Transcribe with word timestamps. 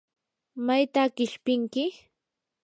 ¿mayta 0.65 1.03
qishpinki? 1.15 1.83